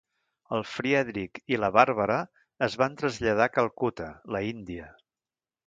[0.55, 2.17] El Friedrich i la Barbara
[2.69, 4.91] es van traslladar a Calcutta, la India.